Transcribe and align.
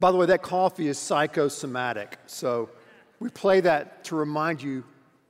By 0.00 0.10
the 0.10 0.16
way, 0.16 0.26
that 0.26 0.42
coffee 0.42 0.88
is 0.88 0.98
psychosomatic. 0.98 2.18
So 2.26 2.70
we 3.20 3.28
play 3.28 3.60
that 3.60 4.02
to 4.04 4.16
remind 4.16 4.62
you 4.62 4.82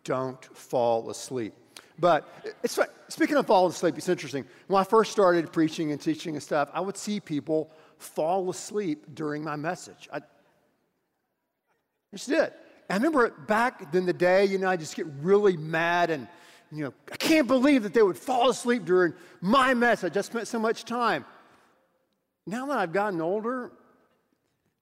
don't 0.04 0.42
fall 0.56 1.10
asleep. 1.10 1.52
But 1.98 2.26
it's 2.62 2.78
speaking 3.08 3.36
of 3.36 3.46
falling 3.46 3.72
asleep, 3.72 3.98
it's 3.98 4.08
interesting. 4.08 4.46
When 4.68 4.80
I 4.80 4.84
first 4.84 5.12
started 5.12 5.52
preaching 5.52 5.92
and 5.92 6.00
teaching 6.00 6.34
and 6.34 6.42
stuff, 6.42 6.70
I 6.72 6.80
would 6.80 6.96
see 6.96 7.20
people 7.20 7.70
fall 7.98 8.48
asleep 8.48 9.04
during 9.14 9.44
my 9.44 9.56
message. 9.56 10.08
I 10.10 10.20
just 12.14 12.28
did. 12.28 12.52
I 12.88 12.94
remember 12.94 13.30
back 13.30 13.94
in 13.94 14.06
the 14.06 14.12
day, 14.12 14.46
you 14.46 14.58
know, 14.58 14.68
I 14.68 14.76
just 14.76 14.96
get 14.96 15.06
really 15.20 15.56
mad 15.56 16.10
and, 16.10 16.26
you 16.72 16.84
know, 16.84 16.94
I 17.12 17.16
can't 17.16 17.46
believe 17.46 17.82
that 17.82 17.92
they 17.92 18.02
would 18.02 18.16
fall 18.16 18.48
asleep 18.48 18.84
during 18.84 19.12
my 19.40 19.74
message. 19.74 20.12
I 20.12 20.14
just 20.14 20.30
spent 20.30 20.48
so 20.48 20.58
much 20.58 20.84
time. 20.84 21.24
Now 22.46 22.66
that 22.66 22.78
I've 22.78 22.92
gotten 22.92 23.20
older, 23.20 23.70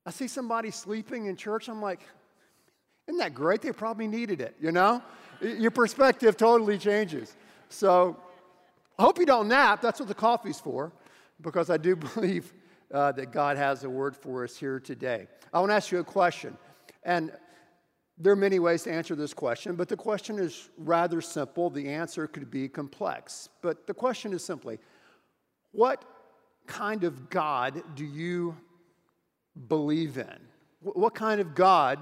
I 0.09 0.11
see 0.11 0.27
somebody 0.27 0.70
sleeping 0.70 1.27
in 1.27 1.36
church, 1.36 1.68
I'm 1.68 1.82
like, 1.82 2.01
isn't 3.09 3.19
that 3.19 3.34
great? 3.34 3.60
They 3.60 3.73
probably 3.73 4.09
needed 4.09 4.41
it, 4.41 4.56
you 4.59 4.73
know? 4.73 5.02
Your 5.42 5.70
perspective 5.70 6.34
totally 6.34 6.78
changes. 6.78 7.37
So 7.69 8.16
I 8.98 9.02
hope 9.02 9.18
you 9.18 9.27
don't 9.27 9.48
nap. 9.48 9.82
That's 9.82 10.01
what 10.01 10.09
the 10.09 10.15
coffee's 10.15 10.59
for, 10.59 10.92
because 11.42 11.68
I 11.68 11.77
do 11.77 11.95
believe 12.15 12.55
uh, 12.91 13.12
that 13.12 13.32
God 13.32 13.59
has 13.59 13.84
a 13.84 13.91
word 13.91 14.16
for 14.16 14.45
us 14.45 14.56
here 14.56 14.80
today. 14.80 15.27
I 15.52 15.60
want 15.60 15.73
to 15.73 15.74
ask 15.74 15.92
you 15.92 15.98
a 15.98 16.05
question. 16.05 16.56
And 17.02 17.30
there 18.16 18.32
are 18.32 18.37
many 18.37 18.60
ways 18.60 18.84
to 18.84 18.90
answer 18.90 19.15
this 19.15 19.34
question, 19.34 19.77
but 19.77 19.90
the 19.90 19.96
question 19.98 20.38
is 20.38 20.70
rather 20.79 21.20
simple. 21.20 21.68
The 21.68 21.87
answer 21.87 22.27
could 22.27 22.51
be 22.51 22.66
complex. 22.66 23.51
But 23.60 23.87
the 23.87 23.93
question 23.93 24.32
is 24.32 24.43
simply 24.43 24.79
what 25.73 26.02
kind 26.66 27.04
of 27.04 27.29
God 27.29 27.82
do 27.95 28.06
you 28.06 28.56
believe 29.66 30.18
in? 30.18 30.38
What 30.80 31.14
kind 31.14 31.40
of 31.40 31.54
God 31.54 31.98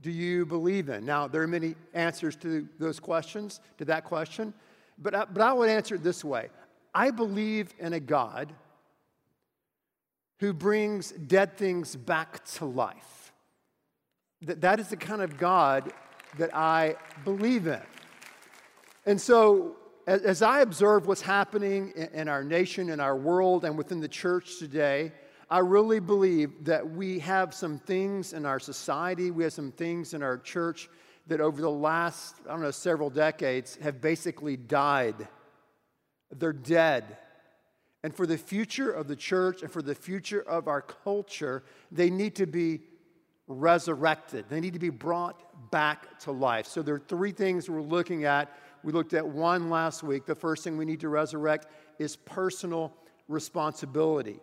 do 0.00 0.10
you 0.10 0.46
believe 0.46 0.88
in? 0.88 1.04
Now, 1.04 1.26
there 1.26 1.42
are 1.42 1.48
many 1.48 1.74
answers 1.92 2.36
to 2.36 2.68
those 2.78 3.00
questions, 3.00 3.60
to 3.78 3.84
that 3.86 4.04
question, 4.04 4.54
but 4.98 5.14
I, 5.14 5.24
but 5.24 5.42
I 5.42 5.52
would 5.52 5.68
answer 5.68 5.96
it 5.96 6.02
this 6.02 6.24
way 6.24 6.48
I 6.94 7.10
believe 7.10 7.74
in 7.78 7.92
a 7.92 8.00
God 8.00 8.52
who 10.40 10.52
brings 10.52 11.12
dead 11.12 11.56
things 11.56 11.94
back 11.94 12.44
to 12.44 12.64
life. 12.64 13.32
That, 14.42 14.62
that 14.62 14.80
is 14.80 14.88
the 14.88 14.96
kind 14.96 15.20
of 15.20 15.36
God 15.36 15.92
that 16.38 16.54
I 16.54 16.96
believe 17.24 17.66
in. 17.66 17.82
And 19.04 19.20
so, 19.20 19.76
as, 20.06 20.40
I 20.42 20.60
observe 20.60 21.06
what's 21.06 21.20
happening 21.20 21.92
in, 21.94 22.08
in 22.08 22.28
our 22.28 22.42
nation, 22.42 22.88
in 22.88 23.00
our 23.00 23.16
world, 23.16 23.64
and 23.64 23.76
within 23.76 24.00
the 24.00 24.08
church 24.08 24.58
today, 24.58 25.12
I 25.50 25.58
really 25.58 25.98
believe 25.98 26.66
that 26.66 26.88
we 26.88 27.18
have 27.18 27.52
some 27.52 27.78
things 27.78 28.32
in 28.32 28.46
our 28.46 28.60
society, 28.60 29.32
we 29.32 29.42
have 29.42 29.52
some 29.52 29.72
things 29.72 30.14
in 30.14 30.22
our 30.22 30.38
church 30.38 30.88
that 31.26 31.40
over 31.40 31.60
the 31.60 31.70
last, 31.70 32.36
I 32.46 32.52
don't 32.52 32.62
know, 32.62 32.70
several 32.70 33.10
decades 33.10 33.76
have 33.82 34.00
basically 34.00 34.56
died. 34.56 35.26
They're 36.30 36.52
dead. 36.52 37.16
And 38.04 38.14
for 38.14 38.26
the 38.26 38.38
future 38.38 38.90
of 38.90 39.08
the 39.08 39.16
church 39.16 39.62
and 39.62 39.70
for 39.70 39.82
the 39.82 39.94
future 39.94 40.40
of 40.40 40.68
our 40.68 40.80
culture, 40.80 41.64
they 41.90 42.10
need 42.10 42.36
to 42.36 42.46
be 42.46 42.80
resurrected. 43.48 44.46
They 44.48 44.60
need 44.60 44.74
to 44.74 44.78
be 44.78 44.90
brought 44.90 45.70
back 45.72 46.20
to 46.20 46.30
life. 46.30 46.66
So 46.66 46.80
there 46.80 46.94
are 46.94 47.02
three 47.08 47.32
things 47.32 47.68
we're 47.68 47.82
looking 47.82 48.24
at. 48.24 48.56
We 48.84 48.92
looked 48.92 49.14
at 49.14 49.26
one 49.26 49.68
last 49.68 50.04
week. 50.04 50.26
The 50.26 50.36
first 50.36 50.62
thing 50.62 50.76
we 50.76 50.84
need 50.84 51.00
to 51.00 51.08
resurrect 51.08 51.66
is 51.98 52.14
personal 52.14 52.92
responsibility. 53.28 54.40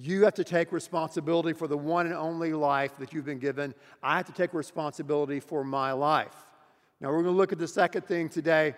You 0.00 0.22
have 0.26 0.34
to 0.34 0.44
take 0.44 0.70
responsibility 0.70 1.52
for 1.52 1.66
the 1.66 1.76
one 1.76 2.06
and 2.06 2.14
only 2.14 2.52
life 2.52 2.96
that 2.98 3.12
you've 3.12 3.24
been 3.24 3.40
given. 3.40 3.74
I 4.00 4.16
have 4.16 4.26
to 4.26 4.32
take 4.32 4.54
responsibility 4.54 5.40
for 5.40 5.64
my 5.64 5.90
life. 5.90 6.36
Now, 7.00 7.08
we're 7.08 7.24
going 7.24 7.34
to 7.34 7.38
look 7.38 7.50
at 7.50 7.58
the 7.58 7.66
second 7.66 8.06
thing 8.06 8.28
today, 8.28 8.76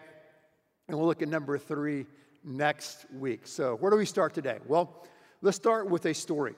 and 0.89 0.97
we'll 0.97 1.07
look 1.07 1.21
at 1.21 1.29
number 1.29 1.59
three 1.59 2.07
next 2.43 3.05
week. 3.13 3.41
So, 3.47 3.77
where 3.77 3.91
do 3.91 3.99
we 3.99 4.07
start 4.07 4.33
today? 4.33 4.61
Well, 4.67 5.05
let's 5.43 5.59
start 5.59 5.91
with 5.91 6.07
a 6.07 6.15
story. 6.15 6.55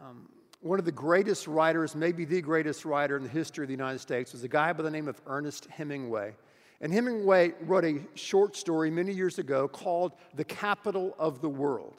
Um, 0.00 0.28
one 0.60 0.78
of 0.78 0.84
the 0.84 0.92
greatest 0.92 1.48
writers, 1.48 1.96
maybe 1.96 2.24
the 2.24 2.40
greatest 2.40 2.84
writer 2.84 3.16
in 3.16 3.24
the 3.24 3.28
history 3.28 3.64
of 3.64 3.68
the 3.68 3.74
United 3.74 3.98
States, 3.98 4.32
was 4.32 4.44
a 4.44 4.48
guy 4.48 4.72
by 4.72 4.84
the 4.84 4.92
name 4.92 5.08
of 5.08 5.20
Ernest 5.26 5.66
Hemingway. 5.66 6.36
And 6.80 6.92
Hemingway 6.92 7.54
wrote 7.62 7.84
a 7.84 7.98
short 8.14 8.54
story 8.54 8.92
many 8.92 9.12
years 9.12 9.40
ago 9.40 9.66
called 9.66 10.12
The 10.34 10.44
Capital 10.44 11.16
of 11.18 11.40
the 11.40 11.48
World. 11.48 11.96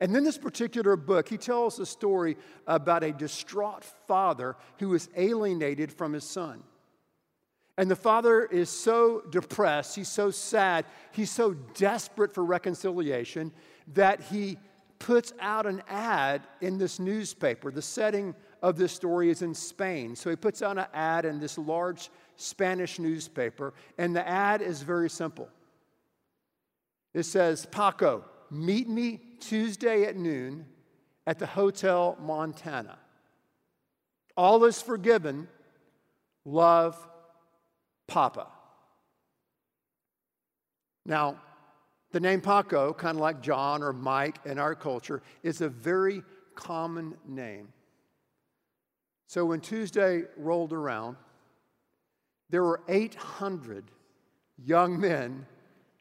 And 0.00 0.16
in 0.16 0.22
this 0.22 0.38
particular 0.38 0.96
book, 0.96 1.28
he 1.28 1.36
tells 1.36 1.78
a 1.78 1.86
story 1.86 2.36
about 2.66 3.02
a 3.02 3.12
distraught 3.12 3.84
father 4.06 4.56
who 4.78 4.94
is 4.94 5.08
alienated 5.16 5.92
from 5.92 6.12
his 6.12 6.24
son. 6.24 6.62
And 7.76 7.90
the 7.90 7.96
father 7.96 8.44
is 8.44 8.70
so 8.70 9.22
depressed, 9.30 9.96
he's 9.96 10.08
so 10.08 10.30
sad, 10.30 10.84
he's 11.12 11.30
so 11.30 11.54
desperate 11.74 12.34
for 12.34 12.44
reconciliation 12.44 13.52
that 13.94 14.20
he 14.20 14.58
puts 14.98 15.32
out 15.40 15.66
an 15.66 15.82
ad 15.88 16.42
in 16.60 16.78
this 16.78 16.98
newspaper. 16.98 17.70
The 17.70 17.82
setting 17.82 18.34
of 18.62 18.76
this 18.76 18.92
story 18.92 19.30
is 19.30 19.42
in 19.42 19.54
Spain. 19.54 20.16
So 20.16 20.30
he 20.30 20.36
puts 20.36 20.60
out 20.62 20.78
an 20.78 20.86
ad 20.92 21.24
in 21.24 21.38
this 21.38 21.56
large 21.56 22.10
Spanish 22.36 22.98
newspaper, 22.98 23.74
and 23.96 24.14
the 24.14 24.26
ad 24.26 24.60
is 24.60 24.82
very 24.82 25.10
simple. 25.10 25.48
It 27.14 27.24
says, 27.24 27.66
Paco, 27.66 28.24
meet 28.50 28.88
me 28.88 29.20
Tuesday 29.40 30.04
at 30.04 30.16
noon 30.16 30.66
at 31.26 31.38
the 31.38 31.46
Hotel 31.46 32.16
Montana. 32.20 32.98
All 34.36 34.64
is 34.64 34.80
forgiven. 34.80 35.48
Love, 36.44 36.96
Papa. 38.06 38.46
Now, 41.04 41.40
the 42.12 42.20
name 42.20 42.40
Paco, 42.40 42.92
kind 42.94 43.16
of 43.16 43.20
like 43.20 43.42
John 43.42 43.82
or 43.82 43.92
Mike 43.92 44.38
in 44.44 44.58
our 44.58 44.74
culture, 44.74 45.22
is 45.42 45.60
a 45.60 45.68
very 45.68 46.22
common 46.54 47.16
name. 47.26 47.68
So 49.26 49.44
when 49.44 49.60
Tuesday 49.60 50.22
rolled 50.36 50.72
around, 50.72 51.16
there 52.48 52.62
were 52.62 52.80
800 52.88 53.84
young 54.64 54.98
men 54.98 55.46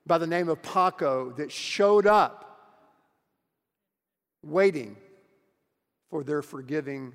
by 0.06 0.18
the 0.18 0.28
name 0.28 0.48
of 0.48 0.62
Paco 0.62 1.32
that 1.32 1.52
showed 1.52 2.08
up 2.08 2.47
waiting 4.48 4.96
for 6.10 6.24
their 6.24 6.42
forgiving 6.42 7.14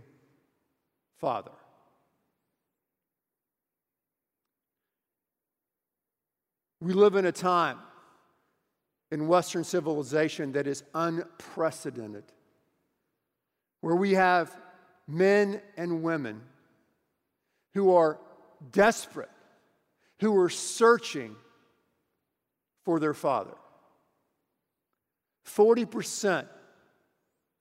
father. 1.18 1.52
We 6.80 6.92
live 6.92 7.14
in 7.14 7.26
a 7.26 7.32
time 7.32 7.78
in 9.10 9.28
Western 9.28 9.62
civilization 9.62 10.52
that 10.52 10.66
is 10.66 10.82
unprecedented, 10.94 12.24
where 13.80 13.94
we 13.94 14.12
have 14.14 14.56
men 15.06 15.60
and 15.76 16.02
women 16.02 16.40
who 17.74 17.94
are 17.94 18.18
desperate, 18.72 19.30
who 20.20 20.36
are 20.40 20.48
searching 20.48 21.36
for 22.84 22.98
their 22.98 23.14
father. 23.14 23.54
40% 25.46 26.46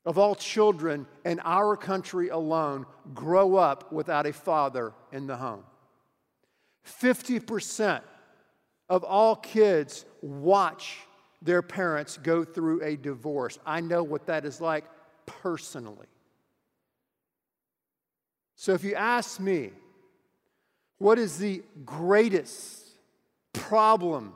of 0.06 0.17
all 0.17 0.35
children 0.35 1.06
in 1.25 1.39
our 1.44 1.78
country 1.78 2.29
alone 2.29 2.85
grow 3.13 3.56
up 3.56 3.91
without 3.91 4.25
a 4.25 4.34
father 4.34 4.94
in 5.12 5.28
the 5.28 5.38
home. 5.38 5.63
50% 6.85 8.01
of 8.90 9.03
all 9.03 9.35
kids 9.35 10.06
watch 10.22 10.97
their 11.41 11.61
parents 11.61 12.17
go 12.17 12.44
through 12.44 12.84
a 12.84 12.95
divorce. 12.95 13.59
I 13.66 13.81
know 13.81 14.03
what 14.03 14.28
that 14.28 14.45
is 14.45 14.59
like 14.59 14.85
personally. 15.25 16.07
So 18.55 18.73
if 18.73 18.84
you 18.84 18.96
ask 18.96 19.40
me, 19.40 19.72
what 20.97 21.17
is 21.17 21.37
the 21.40 21.64
greatest 21.84 22.85
problem 23.53 24.34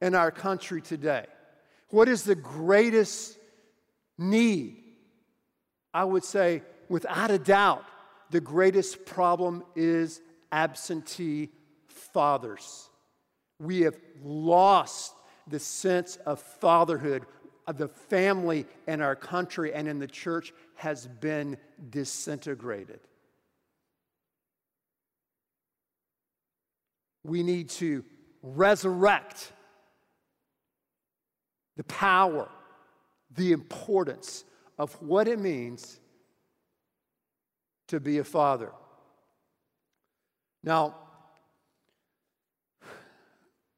in 0.00 0.14
our 0.14 0.30
country 0.30 0.80
today? 0.80 1.26
What 1.90 2.08
is 2.08 2.22
the 2.22 2.36
greatest 2.36 3.36
need? 4.18 4.85
I 5.96 6.04
would 6.04 6.24
say, 6.24 6.60
without 6.90 7.30
a 7.30 7.38
doubt, 7.38 7.82
the 8.28 8.42
greatest 8.42 9.06
problem 9.06 9.64
is 9.74 10.20
absentee 10.52 11.48
fathers. 11.86 12.90
We 13.58 13.80
have 13.80 13.96
lost 14.22 15.14
the 15.46 15.58
sense 15.58 16.16
of 16.26 16.38
fatherhood 16.42 17.24
of 17.66 17.78
the 17.78 17.88
family 17.88 18.66
in 18.86 19.00
our 19.00 19.16
country 19.16 19.72
and 19.72 19.88
in 19.88 19.98
the 19.98 20.06
church 20.06 20.52
has 20.74 21.06
been 21.06 21.56
disintegrated. 21.88 23.00
We 27.24 27.42
need 27.42 27.70
to 27.70 28.04
resurrect 28.42 29.50
the 31.78 31.84
power, 31.84 32.50
the 33.34 33.52
importance 33.52 34.44
of 34.78 34.92
what 35.02 35.28
it 35.28 35.38
means 35.38 35.98
to 37.88 38.00
be 38.00 38.18
a 38.18 38.24
father. 38.24 38.72
Now, 40.62 40.96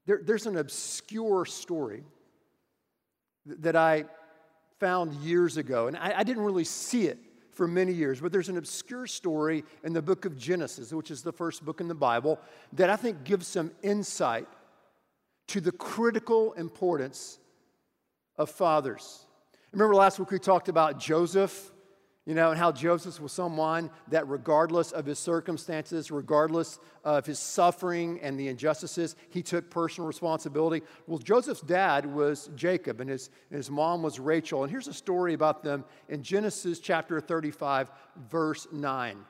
there, 0.06 0.20
there's 0.24 0.46
an 0.46 0.56
obscure 0.56 1.44
story 1.44 2.02
that 3.44 3.76
I 3.76 4.06
found 4.80 5.12
years 5.14 5.56
ago, 5.56 5.86
and 5.86 5.96
I, 5.96 6.14
I 6.18 6.24
didn't 6.24 6.44
really 6.44 6.64
see 6.64 7.06
it 7.06 7.18
for 7.52 7.68
many 7.68 7.92
years, 7.92 8.20
but 8.20 8.32
there's 8.32 8.48
an 8.48 8.56
obscure 8.56 9.06
story 9.06 9.64
in 9.84 9.92
the 9.92 10.00
book 10.00 10.24
of 10.24 10.38
Genesis, 10.38 10.92
which 10.92 11.10
is 11.10 11.22
the 11.22 11.32
first 11.32 11.64
book 11.64 11.80
in 11.80 11.88
the 11.88 11.94
Bible, 11.94 12.38
that 12.72 12.88
I 12.88 12.96
think 12.96 13.24
gives 13.24 13.46
some 13.46 13.72
insight 13.82 14.46
to 15.48 15.60
the 15.60 15.72
critical 15.72 16.52
importance 16.52 17.38
of 18.36 18.48
fathers. 18.48 19.26
Remember 19.72 19.94
last 19.94 20.18
week 20.18 20.30
we 20.30 20.38
talked 20.38 20.68
about 20.68 20.98
Joseph 20.98 21.72
you 22.28 22.34
know, 22.34 22.50
and 22.50 22.58
how 22.58 22.70
Joseph 22.70 23.18
was 23.20 23.32
someone 23.32 23.90
that, 24.08 24.28
regardless 24.28 24.92
of 24.92 25.06
his 25.06 25.18
circumstances, 25.18 26.10
regardless 26.10 26.78
of 27.02 27.24
his 27.24 27.38
suffering 27.38 28.20
and 28.20 28.38
the 28.38 28.48
injustices, 28.48 29.16
he 29.30 29.42
took 29.42 29.70
personal 29.70 30.06
responsibility. 30.06 30.84
Well, 31.06 31.16
Joseph's 31.16 31.62
dad 31.62 32.04
was 32.04 32.50
Jacob, 32.54 33.00
and 33.00 33.08
his, 33.08 33.30
and 33.48 33.56
his 33.56 33.70
mom 33.70 34.02
was 34.02 34.20
Rachel. 34.20 34.62
And 34.62 34.70
here's 34.70 34.88
a 34.88 34.92
story 34.92 35.32
about 35.32 35.62
them 35.62 35.86
in 36.10 36.22
Genesis 36.22 36.80
chapter 36.80 37.18
35, 37.18 37.90
verse 38.28 38.68
9. 38.70 39.24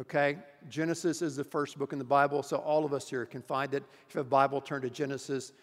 Okay? 0.00 0.36
Genesis 0.68 1.22
is 1.22 1.36
the 1.36 1.44
first 1.44 1.78
book 1.78 1.94
in 1.94 1.98
the 1.98 2.04
Bible, 2.04 2.42
so 2.42 2.58
all 2.58 2.84
of 2.84 2.92
us 2.92 3.08
here 3.08 3.24
can 3.24 3.40
find 3.40 3.72
it. 3.72 3.82
If 4.06 4.14
you 4.14 4.18
have 4.18 4.26
a 4.26 4.28
Bible, 4.28 4.60
turn 4.60 4.82
to 4.82 4.90
Genesis 4.90 5.54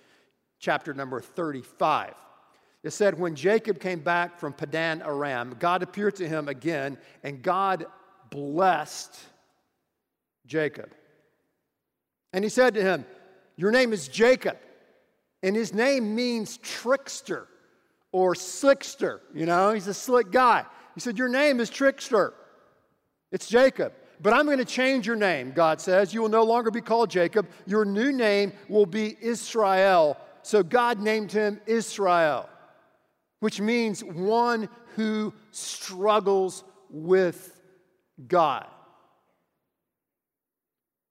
chapter 0.57 0.95
number 0.95 1.21
35. 1.21 2.15
It 2.83 2.91
said, 2.91 3.19
when 3.19 3.35
Jacob 3.35 3.79
came 3.79 3.99
back 3.99 4.39
from 4.39 4.53
Padan 4.53 5.01
Aram, 5.01 5.55
God 5.59 5.83
appeared 5.83 6.15
to 6.17 6.27
him 6.27 6.47
again, 6.47 6.97
and 7.23 7.41
God 7.41 7.85
blessed 8.29 9.19
Jacob. 10.45 10.91
And 12.31 12.43
he 12.43 12.49
said 12.49 12.75
to 12.75 12.81
him, 12.81 13.05
Your 13.57 13.71
name 13.71 13.91
is 13.91 14.07
Jacob. 14.07 14.57
And 15.43 15.55
his 15.55 15.73
name 15.73 16.15
means 16.15 16.57
trickster 16.57 17.47
or 18.11 18.33
slickster. 18.33 19.19
You 19.33 19.45
know, 19.45 19.73
he's 19.73 19.87
a 19.87 19.93
slick 19.93 20.31
guy. 20.31 20.65
He 20.95 21.01
said, 21.01 21.17
Your 21.17 21.29
name 21.29 21.59
is 21.59 21.69
trickster. 21.69 22.33
It's 23.31 23.47
Jacob. 23.47 23.93
But 24.21 24.33
I'm 24.33 24.45
going 24.45 24.57
to 24.57 24.65
change 24.65 25.07
your 25.07 25.15
name, 25.15 25.51
God 25.51 25.79
says. 25.79 26.13
You 26.13 26.21
will 26.21 26.29
no 26.29 26.43
longer 26.43 26.71
be 26.71 26.81
called 26.81 27.09
Jacob. 27.09 27.47
Your 27.65 27.85
new 27.85 28.11
name 28.11 28.51
will 28.67 28.85
be 28.85 29.17
Israel. 29.21 30.17
So 30.43 30.61
God 30.61 30.99
named 30.99 31.31
him 31.31 31.59
Israel 31.65 32.49
which 33.39 33.61
means 33.61 34.03
one 34.03 34.69
who 34.95 35.33
struggles 35.51 36.63
with 36.89 37.59
God. 38.27 38.67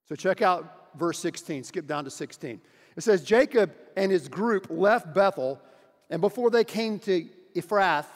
So 0.07 0.15
check 0.15 0.41
out 0.41 0.97
verse 0.97 1.19
16, 1.19 1.63
skip 1.63 1.87
down 1.87 2.03
to 2.03 2.09
16. 2.11 2.61
It 2.95 3.01
says, 3.01 3.23
Jacob 3.23 3.73
and 3.95 4.11
his 4.11 4.27
group 4.27 4.67
left 4.69 5.13
Bethel, 5.13 5.61
and 6.09 6.21
before 6.21 6.49
they 6.49 6.63
came 6.63 6.99
to 6.99 7.27
Ephrath, 7.55 8.07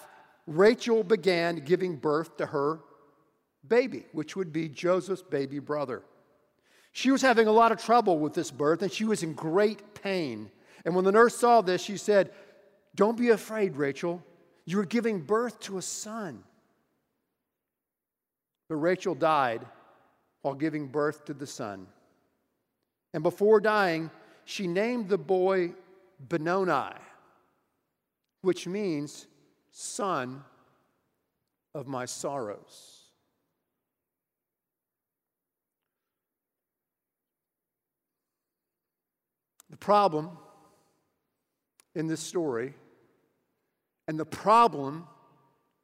Rachel 0.46 1.04
began 1.04 1.58
giving 1.58 1.96
birth 1.96 2.38
to 2.38 2.48
her 2.48 2.80
baby, 3.68 4.06
which 4.12 4.36
would 4.36 4.52
be 4.52 4.68
Joseph's 4.68 5.22
baby 5.22 5.60
brother. 5.60 6.04
She 6.92 7.12
was 7.12 7.22
having 7.22 7.48
a 7.48 7.52
lot 7.52 7.72
of 7.72 7.82
trouble 7.82 8.20
with 8.20 8.34
this 8.34 8.52
birth, 8.52 8.82
and 8.82 8.92
she 8.92 9.06
was 9.06 9.24
in 9.24 9.34
great 9.34 9.96
pain. 9.96 10.52
And 10.86 10.96
when 10.96 11.06
the 11.06 11.12
nurse 11.12 11.36
saw 11.36 11.62
this, 11.62 11.82
she 11.82 11.98
said, 11.98 12.32
don't 12.96 13.18
be 13.18 13.30
afraid, 13.30 13.76
Rachel. 13.76 14.24
You 14.66 14.80
are 14.80 14.86
giving 14.86 15.22
birth 15.22 15.60
to 15.62 15.78
a 15.78 15.82
son. 15.82 16.44
But 18.70 18.76
Rachel 18.76 19.16
died 19.16 19.66
while 20.42 20.54
giving 20.54 20.88
birth 20.88 21.26
to 21.26 21.34
the 21.34 21.48
son. 21.48 21.88
And 23.14 23.24
before 23.24 23.60
dying, 23.60 24.10
she 24.46 24.68
named 24.68 25.10
the 25.10 25.18
boy 25.18 25.74
Benoni, 26.20 26.96
which 28.42 28.68
means 28.68 29.28
son 29.72 30.44
of 31.74 31.88
my 31.88 32.06
sorrows. 32.06 33.00
The 39.70 39.78
problem 39.78 40.30
in 41.96 42.08
this 42.08 42.22
story 42.22 42.76
and 44.08 44.20
the 44.20 44.26
problem 44.26 45.08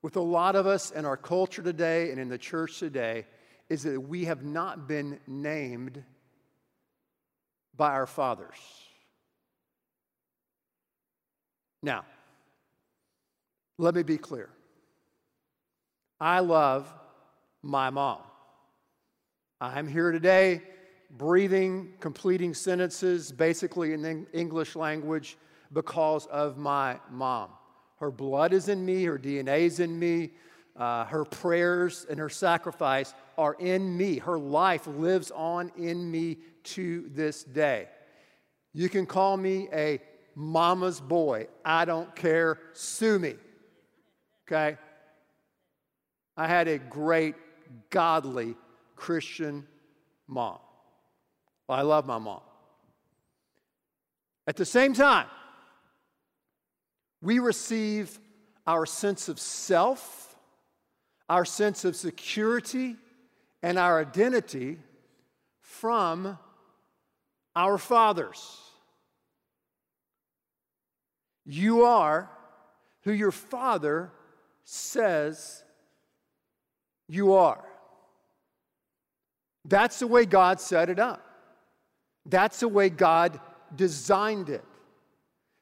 with 0.02 0.16
a 0.16 0.22
lot 0.22 0.56
of 0.56 0.68
us 0.68 0.92
in 0.92 1.06
our 1.06 1.18
culture 1.18 1.62
today 1.62 2.12
and 2.12 2.20
in 2.20 2.30
the 2.30 2.38
church 2.38 2.80
today 2.80 3.26
is 3.70 3.84
that 3.84 4.00
we 4.00 4.26
have 4.26 4.44
not 4.44 4.88
been 4.88 5.20
named 5.28 6.04
by 7.76 7.92
our 7.92 8.08
fathers. 8.08 8.58
Now, 11.82 12.06
let 13.78 13.96
me 13.96 14.04
be 14.04 14.18
clear. 14.18 14.50
I 16.20 16.40
love 16.40 16.92
my 17.62 17.90
mom. 17.90 18.20
I'm 19.62 19.88
here 19.88 20.12
today 20.12 20.62
breathing, 21.12 21.94
completing 22.00 22.54
sentences, 22.54 23.32
basically 23.32 23.94
in 23.94 24.02
the 24.02 24.26
English 24.34 24.76
language, 24.76 25.38
because 25.74 26.26
of 26.28 26.58
my 26.58 27.00
mom. 27.10 27.50
Her 28.00 28.12
blood 28.12 28.54
is 28.54 28.70
in 28.70 28.86
me, 28.86 29.04
her 29.06 29.20
DNA 29.20 29.62
is 29.62 29.80
in 29.80 29.98
me, 29.98 30.32
uh, 30.76 31.04
her 31.06 31.26
prayers 31.26 32.06
and 32.10 32.18
her 32.20 32.30
sacrifice 32.30 33.14
are 33.38 33.56
in 33.60 33.98
me. 33.98 34.18
Her 34.18 34.40
life 34.40 34.88
lives 34.88 35.32
on 35.32 35.72
in 35.78 36.10
me 36.10 36.38
to 36.64 37.10
this 37.14 37.44
day. 37.44 37.90
You 38.74 38.88
can 38.88 39.06
call 39.06 39.36
me 39.36 39.68
a 39.74 40.00
mama's 40.36 41.02
boy. 41.02 41.48
I 41.66 41.84
don't 41.84 42.16
care. 42.16 42.60
Sue 42.72 43.20
me. 43.20 43.36
Okay? 44.48 44.78
I 46.38 46.48
had 46.48 46.70
a 46.70 46.78
great, 46.78 47.36
godly 47.90 48.56
Christian 48.96 49.68
mom. 50.28 50.60
Well, 51.68 51.78
I 51.78 51.82
love 51.82 52.06
my 52.06 52.20
mom. 52.20 52.42
At 54.48 54.56
the 54.56 54.66
same 54.66 54.94
time, 54.94 55.28
we 57.22 57.40
receive 57.40 58.20
our 58.66 58.86
sense 58.86 59.30
of 59.30 59.40
self, 59.40 60.36
our 61.28 61.46
sense 61.46 61.86
of 61.86 61.96
security, 61.96 62.96
and 63.62 63.78
our 63.78 64.00
identity 64.00 64.78
from 65.62 66.38
our 67.56 67.78
fathers. 67.78 68.58
You 71.46 71.84
are 71.84 72.30
who 73.02 73.12
your 73.12 73.32
father 73.32 74.12
says 74.64 75.64
you 77.08 77.34
are. 77.34 77.66
That's 79.66 80.00
the 80.00 80.08
way 80.08 80.26
God 80.26 80.62
set 80.62 80.90
it 80.90 81.00
up. 81.00 81.26
That's 82.26 82.60
the 82.60 82.68
way 82.68 82.90
God 82.90 83.40
designed 83.76 84.50
it 84.50 84.64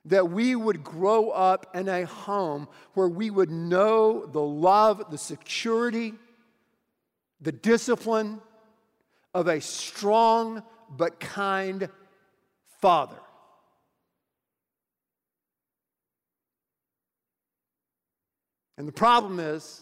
that 0.08 0.30
we 0.30 0.56
would 0.56 0.84
grow 0.84 1.30
up 1.30 1.76
in 1.76 1.88
a 1.88 2.06
home 2.06 2.68
where 2.94 3.10
we 3.10 3.30
would 3.30 3.52
know 3.52 4.26
the 4.26 4.42
love, 4.42 5.12
the 5.12 5.18
security, 5.18 6.14
the 7.42 7.52
discipline 7.52 8.42
of 9.34 9.48
a 9.48 9.62
strong 9.62 10.64
but 10.90 11.20
kind 11.20 11.90
father. 12.80 13.18
And 18.78 18.88
the 18.88 18.94
problem 18.94 19.40
is, 19.40 19.82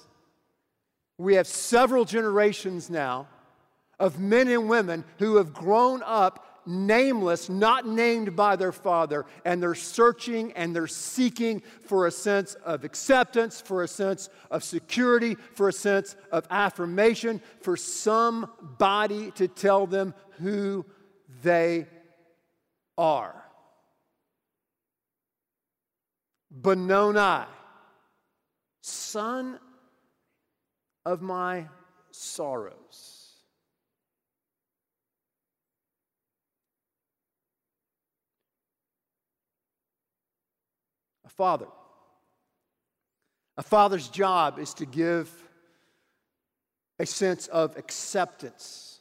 we 1.18 1.36
have 1.36 1.48
several 1.48 2.06
generations 2.06 2.90
now 2.90 3.28
of 4.00 4.20
men 4.20 4.48
and 4.48 4.68
women 4.68 5.04
who 5.20 5.38
have 5.38 5.54
grown 5.54 6.02
up 6.04 6.55
nameless, 6.68 7.50
not 7.50 7.88
named 7.88 8.36
by 8.36 8.56
their 8.56 8.72
father, 8.72 9.26
and 9.44 9.62
they're 9.62 9.76
searching 9.76 10.52
and 10.54 10.76
they're 10.76 10.88
seeking 10.88 11.62
for 11.84 12.08
a 12.08 12.12
sense 12.12 12.56
of 12.56 12.84
acceptance, 12.84 13.62
for 13.62 13.84
a 13.84 13.88
sense 13.88 14.30
of 14.52 14.64
security, 14.64 15.36
for 15.54 15.70
a 15.70 15.74
sense 15.74 16.16
of 16.32 16.48
affirmation, 16.50 17.42
for 17.62 17.78
somebody 17.78 19.32
to 19.32 19.48
tell 19.48 19.88
them 19.88 20.14
who 20.42 20.86
they 21.44 21.88
are. 22.98 23.42
Benoni, 26.52 27.46
son 28.82 29.60
of 31.06 31.22
my 31.22 31.68
sorrows. 32.12 33.15
Father. 41.30 41.68
A 43.58 43.64
father's 43.64 44.10
job 44.10 44.60
is 44.60 44.74
to 44.76 44.86
give 44.86 45.32
a 47.00 47.06
sense 47.06 47.48
of 47.48 47.78
acceptance, 47.78 49.00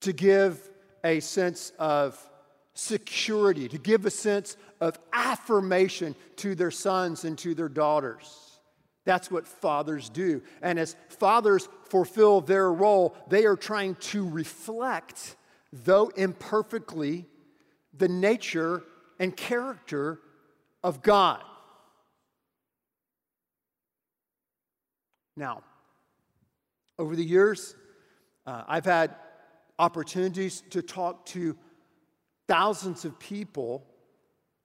to 0.00 0.12
give 0.12 0.70
a 1.04 1.20
sense 1.20 1.72
of 1.78 2.18
security, 2.74 3.68
to 3.68 3.78
give 3.78 4.06
a 4.06 4.10
sense 4.10 4.56
of 4.80 4.98
affirmation 5.12 6.14
to 6.36 6.54
their 6.54 6.70
sons 6.70 7.24
and 7.24 7.36
to 7.38 7.54
their 7.54 7.68
daughters. 7.68 8.60
That's 9.04 9.30
what 9.30 9.46
fathers 9.46 10.08
do. 10.08 10.42
And 10.62 10.78
as 10.78 10.96
fathers 11.08 11.68
fulfill 11.84 12.40
their 12.40 12.72
role, 12.72 13.16
they 13.28 13.44
are 13.46 13.56
trying 13.56 13.96
to 13.96 14.28
reflect, 14.28 15.36
though 15.72 16.08
imperfectly, 16.08 17.26
the 17.92 18.08
nature 18.08 18.84
and 19.18 19.36
character 19.36 20.20
of 20.82 21.02
God. 21.02 21.42
Now, 25.36 25.62
over 26.98 27.16
the 27.16 27.24
years, 27.24 27.74
uh, 28.46 28.64
I've 28.66 28.84
had 28.84 29.14
opportunities 29.78 30.62
to 30.70 30.82
talk 30.82 31.24
to 31.26 31.56
thousands 32.48 33.04
of 33.04 33.18
people 33.18 33.86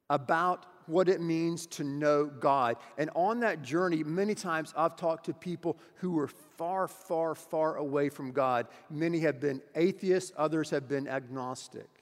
about 0.09 0.65
what 0.87 1.09
it 1.09 1.21
means 1.21 1.65
to 1.67 1.83
know 1.83 2.25
God. 2.25 2.77
And 2.97 3.09
on 3.13 3.41
that 3.41 3.61
journey, 3.61 4.03
many 4.03 4.33
times 4.33 4.73
I've 4.75 4.95
talked 4.95 5.25
to 5.25 5.33
people 5.33 5.77
who 5.95 6.11
were 6.11 6.27
far, 6.27 6.87
far, 6.87 7.35
far 7.35 7.75
away 7.75 8.09
from 8.09 8.31
God. 8.31 8.67
Many 8.89 9.19
have 9.19 9.39
been 9.39 9.61
atheists, 9.75 10.31
others 10.37 10.69
have 10.69 10.87
been 10.87 11.07
agnostic. 11.07 11.96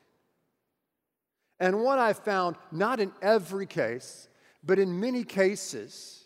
And 1.60 1.82
what 1.82 2.00
I've 2.00 2.20
found, 2.20 2.58
not 2.72 3.00
in 3.00 3.12
every 3.22 3.66
case, 3.66 4.28
but 4.64 4.80
in 4.80 5.00
many 5.00 5.24
cases, 5.24 6.26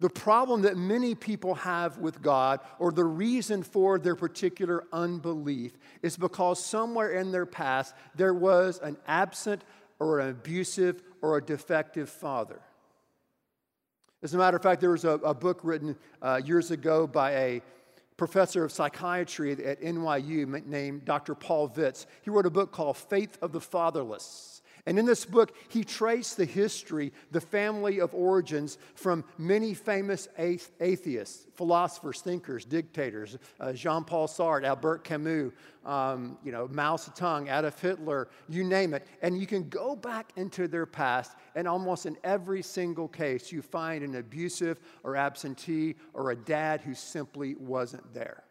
the 0.00 0.10
problem 0.10 0.62
that 0.62 0.76
many 0.76 1.14
people 1.14 1.54
have 1.54 1.98
with 1.98 2.20
God, 2.20 2.58
or 2.80 2.90
the 2.90 3.04
reason 3.04 3.62
for 3.62 4.00
their 4.00 4.16
particular 4.16 4.84
unbelief, 4.92 5.78
is 6.02 6.16
because 6.16 6.64
somewhere 6.64 7.12
in 7.12 7.30
their 7.30 7.46
past 7.46 7.94
there 8.16 8.34
was 8.34 8.80
an 8.80 8.96
absent 9.06 9.62
or 10.00 10.18
an 10.18 10.30
abusive 10.30 11.02
or 11.20 11.38
a 11.38 11.44
defective 11.44 12.10
father. 12.10 12.60
As 14.24 14.34
a 14.34 14.38
matter 14.38 14.56
of 14.56 14.62
fact, 14.62 14.80
there 14.80 14.90
was 14.90 15.04
a, 15.04 15.10
a 15.10 15.34
book 15.34 15.60
written 15.62 15.96
uh, 16.20 16.40
years 16.44 16.72
ago 16.72 17.06
by 17.06 17.32
a 17.32 17.62
professor 18.16 18.64
of 18.64 18.72
psychiatry 18.72 19.52
at 19.52 19.80
NYU 19.80 20.64
named 20.66 21.04
Dr. 21.04 21.34
Paul 21.34 21.68
Vitz. 21.68 22.06
He 22.22 22.30
wrote 22.30 22.46
a 22.46 22.50
book 22.50 22.72
called 22.72 22.96
Faith 22.96 23.38
of 23.42 23.52
the 23.52 23.60
Fatherless. 23.60 24.61
And 24.84 24.98
in 24.98 25.06
this 25.06 25.24
book, 25.24 25.56
he 25.68 25.84
traced 25.84 26.36
the 26.36 26.44
history, 26.44 27.12
the 27.30 27.40
family 27.40 28.00
of 28.00 28.12
origins 28.14 28.78
from 28.96 29.24
many 29.38 29.74
famous 29.74 30.26
atheists, 30.36 31.46
philosophers, 31.54 32.20
thinkers, 32.20 32.64
dictators, 32.64 33.38
uh, 33.60 33.72
Jean-Paul 33.72 34.26
Sartre, 34.26 34.64
Albert 34.64 35.04
Camus, 35.04 35.52
um, 35.84 36.36
you 36.44 36.50
know, 36.50 36.66
Mao 36.66 36.96
Zedong, 36.96 37.44
Adolf 37.44 37.80
Hitler, 37.80 38.28
you 38.48 38.64
name 38.64 38.92
it. 38.92 39.06
And 39.22 39.38
you 39.38 39.46
can 39.46 39.68
go 39.68 39.94
back 39.94 40.32
into 40.34 40.66
their 40.66 40.86
past, 40.86 41.36
and 41.54 41.68
almost 41.68 42.06
in 42.06 42.16
every 42.24 42.62
single 42.62 43.06
case, 43.06 43.52
you 43.52 43.62
find 43.62 44.02
an 44.02 44.16
abusive 44.16 44.80
or 45.04 45.14
absentee 45.14 45.94
or 46.12 46.32
a 46.32 46.36
dad 46.36 46.80
who 46.80 46.94
simply 46.94 47.54
wasn't 47.54 48.12
there. 48.12 48.42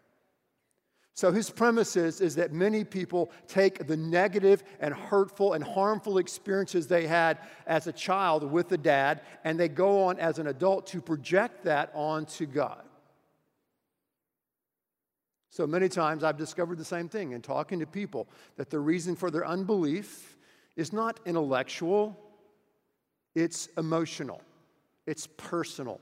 So 1.13 1.31
his 1.31 1.49
premise 1.49 1.97
is, 1.97 2.21
is 2.21 2.35
that 2.35 2.53
many 2.53 2.83
people 2.83 3.31
take 3.47 3.85
the 3.85 3.97
negative 3.97 4.63
and 4.79 4.93
hurtful 4.93 5.53
and 5.53 5.63
harmful 5.63 6.17
experiences 6.17 6.87
they 6.87 7.05
had 7.05 7.37
as 7.67 7.87
a 7.87 7.91
child 7.91 8.49
with 8.49 8.69
the 8.69 8.77
dad, 8.77 9.21
and 9.43 9.59
they 9.59 9.67
go 9.67 10.05
on 10.05 10.19
as 10.19 10.39
an 10.39 10.47
adult 10.47 10.87
to 10.87 11.01
project 11.01 11.65
that 11.65 11.91
onto 11.93 12.45
God. 12.45 12.83
So 15.49 15.67
many 15.67 15.89
times 15.89 16.23
I've 16.23 16.37
discovered 16.37 16.77
the 16.77 16.85
same 16.85 17.09
thing 17.09 17.33
in 17.33 17.41
talking 17.41 17.79
to 17.79 17.85
people 17.85 18.29
that 18.55 18.69
the 18.69 18.79
reason 18.79 19.17
for 19.17 19.29
their 19.29 19.45
unbelief 19.45 20.37
is 20.77 20.93
not 20.93 21.19
intellectual, 21.25 22.17
it's 23.35 23.67
emotional, 23.77 24.41
it's 25.05 25.27
personal, 25.35 25.99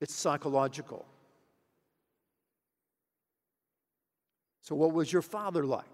it's 0.00 0.14
psychological. 0.14 1.04
So, 4.66 4.74
what 4.74 4.92
was 4.92 5.12
your 5.12 5.22
father 5.22 5.64
like? 5.64 5.84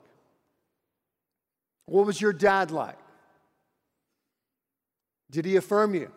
What 1.85 2.07
was 2.07 2.19
your 2.21 2.33
dad 2.33 2.71
like? 2.71 2.99
Did 5.31 5.45
he 5.45 5.57
affirm 5.57 5.95
you? 5.95 6.11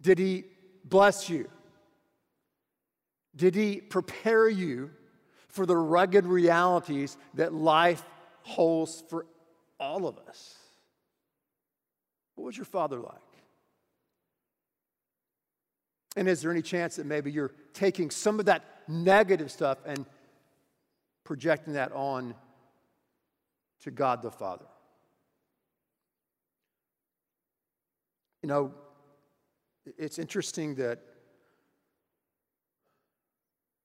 Did 0.00 0.18
he 0.18 0.44
bless 0.84 1.28
you? 1.28 1.48
Did 3.34 3.56
he 3.56 3.80
prepare 3.80 4.48
you 4.48 4.90
for 5.48 5.66
the 5.66 5.76
rugged 5.76 6.26
realities 6.26 7.16
that 7.34 7.52
life 7.52 8.04
holds 8.42 9.02
for 9.08 9.26
all 9.80 10.06
of 10.06 10.18
us? 10.28 10.56
What 12.36 12.44
was 12.44 12.56
your 12.56 12.64
father 12.64 12.98
like? 12.98 13.16
And 16.16 16.28
is 16.28 16.42
there 16.42 16.50
any 16.50 16.62
chance 16.62 16.96
that 16.96 17.06
maybe 17.06 17.32
you're 17.32 17.52
taking 17.72 18.10
some 18.10 18.38
of 18.38 18.46
that 18.46 18.64
negative 18.86 19.50
stuff 19.50 19.78
and 19.86 20.04
projecting 21.24 21.74
that 21.74 21.92
on 21.92 22.34
to 23.80 23.90
God 23.90 24.22
the 24.22 24.30
Father. 24.30 24.66
You 28.42 28.48
know, 28.48 28.74
it's 29.98 30.18
interesting 30.18 30.74
that 30.76 30.98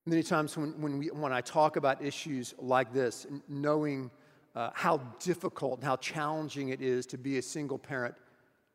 many 0.06 0.24
times 0.24 0.58
when, 0.58 0.79
when, 0.82 0.98
we, 0.98 1.08
when 1.08 1.34
I 1.34 1.41
talk 1.41 1.75
about 1.75 2.03
issues 2.03 2.56
like 2.58 2.94
this, 2.94 3.27
knowing 3.48 4.10
uh, 4.56 4.72
how 4.74 4.98
difficult 5.20 5.75
and 5.75 5.84
how 5.84 5.98
challenging 5.98 6.70
it 6.70 6.82
is 6.82 7.06
to 7.08 7.17
be 7.17 7.38
a 7.38 7.41
single 7.41 7.77
parent 7.77 8.15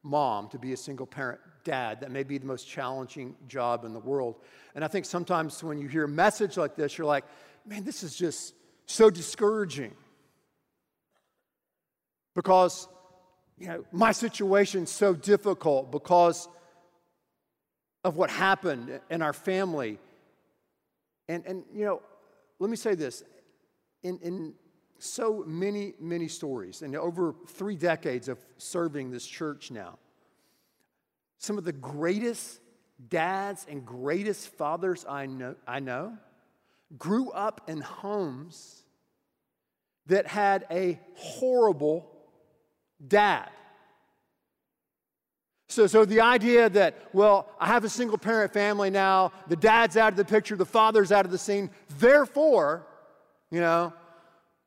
mom, 0.04 0.48
to 0.48 0.58
be 0.58 0.72
a 0.72 0.76
single 0.76 1.06
parent 1.06 1.40
dad. 1.64 2.00
That 2.00 2.10
may 2.10 2.22
be 2.22 2.38
the 2.38 2.46
most 2.46 2.68
challenging 2.68 3.34
job 3.48 3.84
in 3.84 3.92
the 3.92 4.00
world. 4.00 4.36
And 4.74 4.84
I 4.84 4.88
think 4.88 5.04
sometimes 5.04 5.62
when 5.62 5.78
you 5.78 5.88
hear 5.88 6.04
a 6.04 6.08
message 6.08 6.56
like 6.56 6.76
this, 6.76 6.98
you're 6.98 7.06
like, 7.06 7.24
man, 7.66 7.84
this 7.84 8.02
is 8.02 8.16
just 8.16 8.54
so 8.86 9.10
discouraging. 9.10 9.94
Because, 12.34 12.88
you 13.58 13.68
know, 13.68 13.84
my 13.92 14.12
situation's 14.12 14.90
so 14.90 15.14
difficult 15.14 15.90
because 15.90 16.48
of 18.04 18.16
what 18.16 18.30
happened 18.30 19.00
in 19.10 19.22
our 19.22 19.32
family. 19.32 19.98
And, 21.28 21.44
and 21.46 21.64
you 21.72 21.84
know, 21.84 22.02
let 22.58 22.70
me 22.70 22.76
say 22.76 22.94
this. 22.94 23.22
In, 24.02 24.18
in 24.18 24.54
so 24.98 25.44
many, 25.46 25.94
many 26.00 26.28
stories, 26.28 26.82
and 26.82 26.96
over 26.96 27.34
three 27.48 27.76
decades 27.76 28.28
of 28.28 28.38
serving 28.56 29.10
this 29.10 29.26
church 29.26 29.70
now, 29.70 29.98
some 31.38 31.58
of 31.58 31.64
the 31.64 31.72
greatest 31.72 32.60
dads 33.08 33.66
and 33.68 33.84
greatest 33.84 34.48
fathers 34.48 35.04
I 35.08 35.26
know, 35.26 35.54
I 35.66 35.80
know 35.80 36.16
grew 36.98 37.30
up 37.30 37.62
in 37.68 37.80
homes 37.80 38.82
that 40.06 40.26
had 40.26 40.66
a 40.70 40.98
horrible 41.14 42.10
dad. 43.06 43.48
So, 45.68 45.86
so 45.86 46.04
the 46.04 46.20
idea 46.20 46.68
that, 46.68 47.08
well, 47.14 47.48
I 47.58 47.66
have 47.68 47.84
a 47.84 47.88
single 47.88 48.18
parent 48.18 48.52
family 48.52 48.90
now, 48.90 49.32
the 49.48 49.56
dad's 49.56 49.96
out 49.96 50.12
of 50.12 50.16
the 50.16 50.24
picture, 50.24 50.54
the 50.54 50.66
father's 50.66 51.10
out 51.10 51.24
of 51.24 51.30
the 51.30 51.38
scene, 51.38 51.70
therefore, 51.98 52.86
you 53.50 53.60
know, 53.60 53.94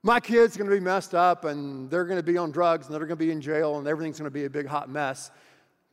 my 0.01 0.19
kid's 0.19 0.57
gonna 0.57 0.71
be 0.71 0.79
messed 0.79 1.13
up 1.13 1.45
and 1.45 1.89
they're 1.91 2.05
gonna 2.05 2.23
be 2.23 2.37
on 2.37 2.49
drugs 2.49 2.87
and 2.87 2.95
they're 2.95 3.05
gonna 3.05 3.15
be 3.15 3.31
in 3.31 3.41
jail 3.41 3.77
and 3.77 3.87
everything's 3.87 4.17
gonna 4.17 4.31
be 4.31 4.45
a 4.45 4.49
big 4.49 4.65
hot 4.65 4.89
mess. 4.89 5.29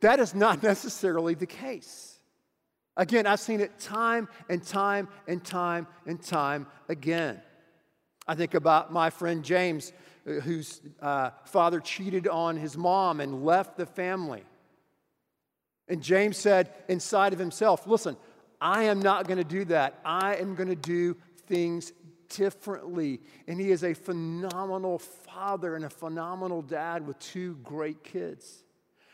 That 0.01 0.19
is 0.19 0.33
not 0.33 0.63
necessarily 0.63 1.35
the 1.35 1.45
case. 1.45 2.12
Again, 2.95 3.25
I've 3.25 3.39
seen 3.39 3.59
it 3.59 3.79
time 3.79 4.27
and 4.49 4.63
time 4.63 5.07
and 5.27 5.43
time 5.43 5.87
and 6.05 6.21
time 6.21 6.67
again. 6.87 7.41
I 8.27 8.35
think 8.35 8.53
about 8.53 8.93
my 8.93 9.09
friend 9.09 9.43
James, 9.43 9.91
uh, 10.27 10.33
whose 10.33 10.81
uh, 11.01 11.31
father 11.45 11.79
cheated 11.79 12.27
on 12.27 12.55
his 12.55 12.77
mom 12.77 13.19
and 13.19 13.43
left 13.43 13.77
the 13.77 13.85
family. 13.85 14.43
And 15.87 16.01
James 16.01 16.37
said 16.37 16.71
inside 16.87 17.33
of 17.33 17.39
himself, 17.39 17.85
Listen, 17.87 18.15
I 18.61 18.83
am 18.83 19.01
not 19.01 19.27
going 19.27 19.39
to 19.39 19.43
do 19.43 19.65
that. 19.65 19.99
I 20.05 20.35
am 20.35 20.55
going 20.55 20.69
to 20.69 20.75
do 20.75 21.17
things 21.47 21.91
differently. 22.29 23.19
And 23.47 23.59
he 23.59 23.71
is 23.71 23.83
a 23.83 23.93
phenomenal 23.93 24.99
father 24.99 25.75
and 25.75 25.83
a 25.83 25.89
phenomenal 25.89 26.61
dad 26.61 27.05
with 27.05 27.19
two 27.19 27.55
great 27.63 28.03
kids. 28.03 28.63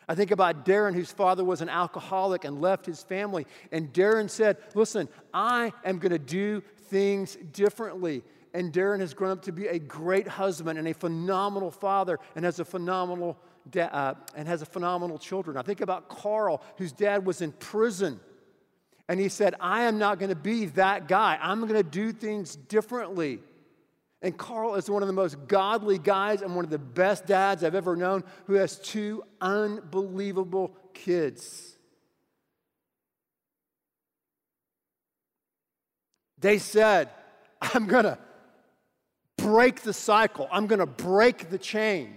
I 0.09 0.15
think 0.15 0.31
about 0.31 0.65
Darren, 0.65 0.95
whose 0.95 1.11
father 1.11 1.43
was 1.43 1.61
an 1.61 1.69
alcoholic 1.69 2.43
and 2.43 2.59
left 2.59 2.87
his 2.87 3.03
family. 3.03 3.45
And 3.71 3.93
Darren 3.93 4.27
said, 4.27 4.57
Listen, 4.73 5.07
I 5.31 5.71
am 5.85 5.99
going 5.99 6.11
to 6.11 6.17
do 6.17 6.63
things 6.87 7.37
differently. 7.53 8.23
And 8.55 8.73
Darren 8.73 9.01
has 9.01 9.13
grown 9.13 9.29
up 9.29 9.43
to 9.43 9.51
be 9.51 9.67
a 9.67 9.77
great 9.77 10.27
husband 10.27 10.79
and 10.79 10.87
a 10.87 10.95
phenomenal 10.95 11.69
father 11.69 12.17
and 12.35 12.43
has 12.43 12.59
a 12.59 12.65
phenomenal 12.65 13.37
da- 13.69 13.83
uh, 13.83 14.15
and 14.35 14.47
has 14.47 14.63
a 14.63 14.65
phenomenal 14.65 15.19
children. 15.19 15.57
I 15.57 15.61
think 15.61 15.81
about 15.81 16.09
Carl, 16.09 16.63
whose 16.77 16.91
dad 16.91 17.23
was 17.23 17.43
in 17.43 17.51
prison. 17.51 18.19
And 19.07 19.19
he 19.19 19.29
said, 19.29 19.53
I 19.59 19.83
am 19.83 19.99
not 19.99 20.17
going 20.17 20.29
to 20.29 20.35
be 20.35 20.65
that 20.65 21.07
guy. 21.07 21.37
I'm 21.39 21.61
going 21.61 21.73
to 21.73 21.83
do 21.83 22.11
things 22.11 22.55
differently. 22.55 23.41
And 24.21 24.37
Carl 24.37 24.75
is 24.75 24.89
one 24.89 25.01
of 25.01 25.07
the 25.07 25.13
most 25.13 25.47
godly 25.47 25.97
guys 25.97 26.41
and 26.41 26.55
one 26.55 26.65
of 26.65 26.71
the 26.71 26.77
best 26.77 27.25
dads 27.25 27.63
I've 27.63 27.75
ever 27.75 27.95
known 27.95 28.23
who 28.47 28.55
has 28.55 28.77
two 28.77 29.23
unbelievable 29.39 30.75
kids. 30.93 31.77
They 36.39 36.57
said, 36.57 37.09
I'm 37.61 37.87
going 37.87 38.05
to 38.05 38.17
break 39.37 39.81
the 39.81 39.93
cycle, 39.93 40.49
I'm 40.51 40.67
going 40.67 40.79
to 40.79 40.85
break 40.85 41.49
the 41.49 41.57
chain. 41.57 42.15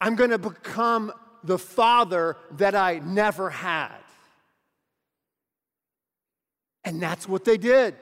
I'm 0.00 0.16
going 0.16 0.30
to 0.30 0.38
become 0.38 1.12
the 1.44 1.58
father 1.58 2.36
that 2.52 2.74
I 2.74 3.00
never 3.00 3.50
had. 3.50 3.98
And 6.84 7.02
that's 7.02 7.28
what 7.28 7.44
they 7.44 7.58
did. 7.58 7.94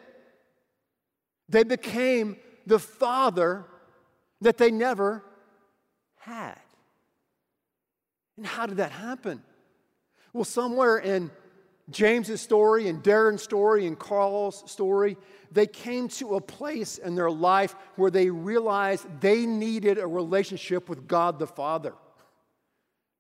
They 1.49 1.65
became 1.65 2.37
the 2.67 2.79
father 2.79 3.65
that 4.41 4.59
they 4.59 4.71
never 4.71 5.25
had. 6.17 6.59
And 8.37 8.47
how 8.47 8.67
did 8.67 8.77
that 8.77 8.93
happen? 8.93 9.43
Well, 10.33 10.45
somewhere 10.45 10.99
in 10.99 11.31
James's 11.91 12.41
story 12.41 12.89
and 12.89 13.03
Darren's 13.03 13.43
story 13.43 13.87
and 13.87 13.99
Carl's 13.99 14.71
story, 14.71 15.17
they 15.51 15.67
came 15.67 16.09
to 16.09 16.37
a 16.37 16.41
place 16.41 16.99
in 16.99 17.15
their 17.15 17.31
life 17.31 17.75
where 17.97 18.11
they 18.11 18.29
realized 18.31 19.07
they 19.21 19.47
needed 19.47 19.99
a 19.99 20.07
relationship 20.07 20.89
with 20.89 21.09
God 21.09 21.39
the 21.39 21.47
Father. 21.47 21.95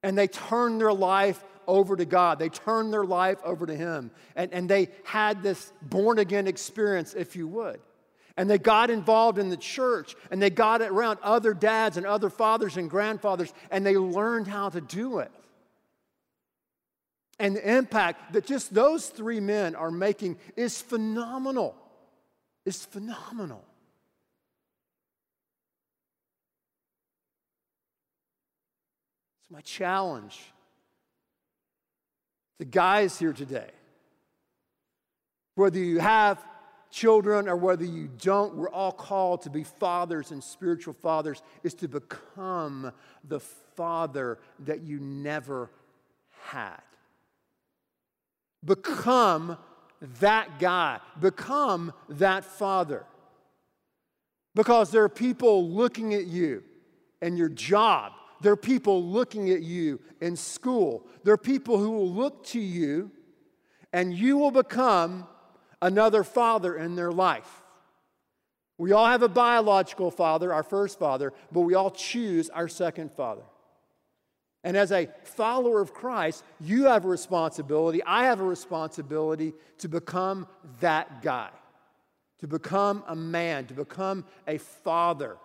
And 0.02 0.16
they 0.16 0.28
turned 0.28 0.80
their 0.80 0.92
life 0.92 1.42
over 1.66 1.96
to 1.96 2.04
God. 2.04 2.38
They 2.38 2.50
turned 2.50 2.92
their 2.92 3.04
life 3.04 3.38
over 3.42 3.66
to 3.66 3.74
Him. 3.74 4.10
And, 4.36 4.52
and 4.52 4.68
they 4.68 4.88
had 5.04 5.42
this 5.42 5.72
born 5.82 6.18
again 6.18 6.46
experience, 6.46 7.14
if 7.14 7.34
you 7.34 7.48
would. 7.48 7.80
And 8.38 8.48
they 8.48 8.56
got 8.56 8.88
involved 8.88 9.36
in 9.36 9.48
the 9.48 9.56
church 9.56 10.14
and 10.30 10.40
they 10.40 10.48
got 10.48 10.80
around 10.80 11.18
other 11.24 11.52
dads 11.52 11.96
and 11.96 12.06
other 12.06 12.30
fathers 12.30 12.76
and 12.76 12.88
grandfathers 12.88 13.52
and 13.68 13.84
they 13.84 13.96
learned 13.96 14.46
how 14.46 14.70
to 14.70 14.80
do 14.80 15.18
it. 15.18 15.32
And 17.40 17.56
the 17.56 17.76
impact 17.76 18.34
that 18.34 18.46
just 18.46 18.72
those 18.72 19.08
three 19.08 19.40
men 19.40 19.74
are 19.74 19.90
making 19.90 20.38
is 20.56 20.80
phenomenal. 20.80 21.74
Is 22.64 22.84
phenomenal. 22.84 23.64
It's 29.42 29.50
my 29.50 29.62
challenge. 29.62 30.38
The 32.60 32.66
guys 32.66 33.18
here 33.18 33.32
today, 33.32 33.70
whether 35.56 35.80
you 35.80 35.98
have 35.98 36.44
children 36.90 37.48
or 37.48 37.56
whether 37.56 37.84
you 37.84 38.08
don't, 38.18 38.54
we're 38.54 38.70
all 38.70 38.92
called 38.92 39.42
to 39.42 39.50
be 39.50 39.64
fathers 39.64 40.30
and 40.30 40.42
spiritual 40.42 40.94
fathers, 40.94 41.42
is 41.62 41.74
to 41.74 41.88
become 41.88 42.92
the 43.24 43.40
father 43.40 44.38
that 44.60 44.82
you 44.82 44.98
never 45.00 45.70
had. 46.46 46.80
Become 48.64 49.56
that 50.20 50.58
guy, 50.58 51.00
become 51.20 51.92
that 52.08 52.44
father. 52.44 53.04
Because 54.54 54.90
there 54.90 55.04
are 55.04 55.08
people 55.08 55.68
looking 55.68 56.14
at 56.14 56.26
you 56.26 56.62
and 57.22 57.38
your 57.38 57.48
job. 57.48 58.12
There 58.40 58.52
are 58.52 58.56
people 58.56 59.04
looking 59.04 59.50
at 59.50 59.62
you 59.62 60.00
in 60.20 60.36
school. 60.36 61.06
There 61.24 61.34
are 61.34 61.38
people 61.38 61.78
who 61.78 61.90
will 61.90 62.10
look 62.10 62.44
to 62.46 62.60
you 62.60 63.10
and 63.92 64.12
you 64.12 64.36
will 64.36 64.50
become 64.50 65.26
another 65.80 66.24
father 66.24 66.76
in 66.76 66.96
their 66.96 67.12
life. 67.12 67.62
We 68.78 68.92
all 68.92 69.06
have 69.06 69.22
a 69.22 69.28
biological 69.28 70.10
father, 70.10 70.52
our 70.52 70.62
first 70.62 70.98
father, 70.98 71.32
but 71.50 71.62
we 71.62 71.74
all 71.74 71.90
choose 71.90 72.48
our 72.48 72.68
second 72.68 73.12
father. 73.12 73.42
And 74.64 74.76
as 74.76 74.92
a 74.92 75.08
follower 75.24 75.80
of 75.80 75.94
Christ, 75.94 76.44
you 76.60 76.84
have 76.84 77.04
a 77.04 77.08
responsibility, 77.08 78.02
I 78.04 78.24
have 78.24 78.40
a 78.40 78.44
responsibility 78.44 79.52
to 79.78 79.88
become 79.88 80.46
that 80.80 81.22
guy, 81.22 81.50
to 82.40 82.46
become 82.46 83.02
a 83.06 83.16
man, 83.16 83.66
to 83.66 83.74
become 83.74 84.24
a 84.46 84.58
father, 84.58 85.36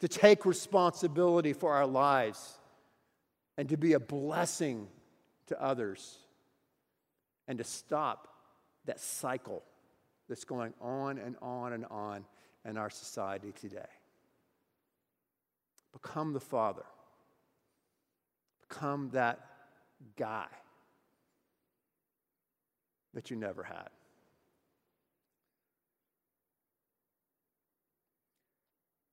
to 0.00 0.08
take 0.08 0.46
responsibility 0.46 1.52
for 1.52 1.72
our 1.72 1.86
lives, 1.86 2.58
and 3.56 3.68
to 3.68 3.76
be 3.76 3.92
a 3.92 4.00
blessing 4.00 4.88
to 5.46 5.62
others, 5.62 6.18
and 7.46 7.58
to 7.58 7.64
stop 7.64 8.33
that 8.86 9.00
cycle 9.00 9.62
that's 10.28 10.44
going 10.44 10.72
on 10.80 11.18
and 11.18 11.36
on 11.42 11.72
and 11.72 11.84
on 11.90 12.24
in 12.64 12.76
our 12.76 12.90
society 12.90 13.52
today. 13.52 13.80
Become 15.92 16.32
the 16.32 16.40
Father. 16.40 16.84
Become 18.68 19.10
that 19.12 19.40
guy 20.16 20.46
that 23.12 23.30
you 23.30 23.36
never 23.36 23.62
had. 23.62 23.88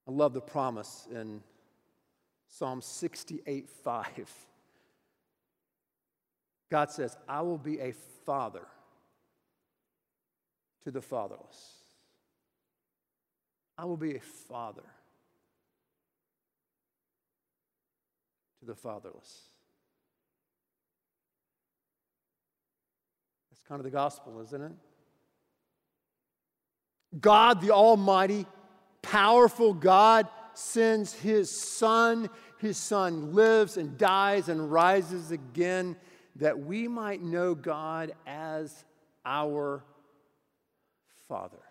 I 0.07 0.11
love 0.11 0.33
the 0.33 0.41
promise 0.41 1.07
in 1.11 1.41
Psalm 2.47 2.81
68 2.81 3.69
5. 3.69 4.07
God 6.69 6.89
says, 6.89 7.15
I 7.27 7.41
will 7.41 7.57
be 7.57 7.79
a 7.79 7.93
father 8.25 8.65
to 10.83 10.91
the 10.91 11.01
fatherless. 11.01 11.81
I 13.77 13.85
will 13.85 13.97
be 13.97 14.15
a 14.15 14.19
father 14.19 14.83
to 18.59 18.65
the 18.65 18.75
fatherless. 18.75 19.41
That's 23.49 23.61
kind 23.67 23.79
of 23.79 23.83
the 23.83 23.89
gospel, 23.89 24.41
isn't 24.41 24.61
it? 24.61 24.71
God, 27.19 27.61
the 27.61 27.71
Almighty, 27.71 28.45
powerful 29.01 29.73
God, 29.73 30.27
sends 30.53 31.13
His 31.13 31.49
Son. 31.49 32.29
His 32.59 32.77
Son 32.77 33.33
lives 33.33 33.77
and 33.77 33.97
dies 33.97 34.47
and 34.47 34.71
rises 34.71 35.31
again 35.31 35.95
that 36.37 36.59
we 36.59 36.87
might 36.87 37.21
know 37.21 37.55
God 37.55 38.13
as 38.25 38.85
our 39.25 39.83
Father. 41.31 41.63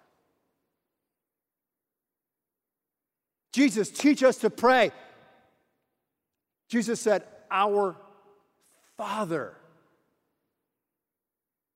Jesus, 3.52 3.90
teach 3.90 4.22
us 4.22 4.38
to 4.38 4.48
pray. 4.48 4.90
Jesus 6.70 6.98
said, 6.98 7.24
Our 7.50 7.94
Father 8.96 9.54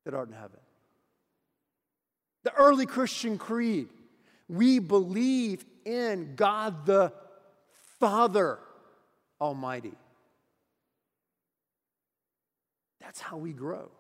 that 0.07 0.15
art 0.15 0.29
in 0.29 0.35
heaven. 0.35 0.61
The 2.45 2.55
early 2.55 2.87
Christian 2.87 3.37
creed, 3.37 3.89
we 4.49 4.79
believe 4.79 5.63
in 5.85 6.37
God 6.37 6.87
the 6.87 7.13
Father 8.01 8.61
Almighty. 9.43 9.93
That's 13.03 13.21
how 13.21 13.37
we 13.37 13.53
grow. 13.53 13.91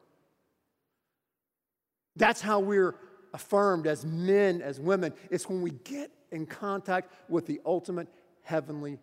That's 2.16 2.40
how 2.40 2.60
we're 2.60 2.94
affirmed 3.34 3.86
as 3.86 4.06
men, 4.06 4.62
as 4.62 4.80
women, 4.80 5.12
it's 5.28 5.48
when 5.48 5.60
we 5.60 5.72
get 5.84 6.10
in 6.30 6.46
contact 6.46 7.12
with 7.28 7.46
the 7.46 7.60
ultimate 7.66 8.08
heavenly 8.42 8.98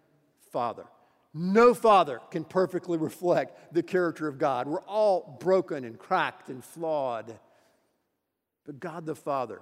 Father. 0.52 0.86
No 1.34 1.74
father 1.74 2.20
can 2.30 2.44
perfectly 2.44 2.98
reflect 2.98 3.74
the 3.74 3.84
character 3.84 4.28
of 4.28 4.38
God. 4.38 4.67
We're 4.67 4.82
all 4.82 5.38
broken 5.39 5.86
and 5.86 5.98
cracked 5.98 6.50
and 6.50 6.63
flawed. 6.63 7.39
But 8.65 8.80
God 8.80 9.06
the 9.06 9.15
Father 9.15 9.62